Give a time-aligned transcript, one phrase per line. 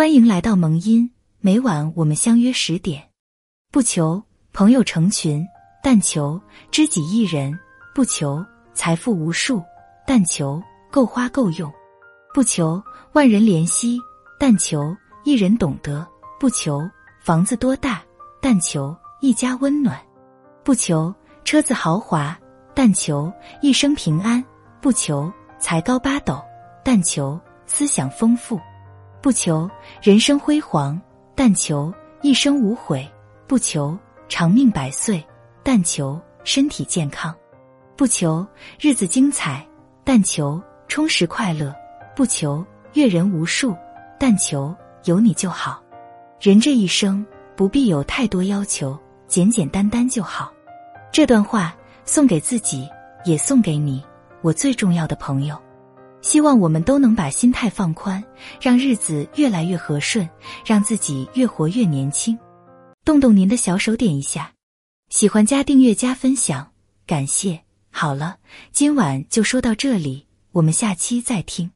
[0.00, 3.10] 欢迎来到萌音，每晚我们相约十点。
[3.70, 5.46] 不求朋友成群，
[5.82, 7.52] 但求知己一人；
[7.94, 8.42] 不求
[8.72, 9.62] 财富无数，
[10.06, 10.58] 但求
[10.90, 11.70] 够花够用；
[12.32, 12.82] 不求
[13.12, 13.98] 万人怜惜，
[14.38, 16.02] 但求一人懂得；
[16.40, 16.80] 不求
[17.22, 18.02] 房子多大，
[18.40, 19.94] 但求一家温暖；
[20.64, 21.14] 不求
[21.44, 22.34] 车子豪华，
[22.72, 23.30] 但求
[23.60, 24.42] 一生平安；
[24.80, 26.42] 不求才高八斗，
[26.82, 28.58] 但求思想丰富。
[29.20, 31.00] 不求人生辉煌，
[31.34, 31.92] 但求
[32.22, 33.06] 一生无悔；
[33.46, 35.22] 不求长命百岁，
[35.62, 37.32] 但求身体健康；
[37.96, 38.46] 不求
[38.80, 39.66] 日子精彩，
[40.04, 41.70] 但求充实快乐；
[42.16, 42.64] 不求
[42.94, 43.76] 阅人无数，
[44.18, 45.82] 但求有你就好。
[46.40, 50.50] 人这一生不必有太多要求，简简单单就好。
[51.12, 51.74] 这段话
[52.06, 52.88] 送给自己，
[53.26, 54.02] 也送给你，
[54.40, 55.60] 我最重要的朋友。
[56.22, 58.22] 希望我们都能把心态放宽，
[58.60, 60.28] 让日子越来越和顺，
[60.64, 62.38] 让自己越活越年轻。
[63.04, 64.52] 动动您的小手，点一下
[65.08, 66.70] 喜欢加订阅加分享，
[67.06, 67.60] 感谢。
[67.90, 68.36] 好了，
[68.72, 71.70] 今晚就说到这里，我们下期再听。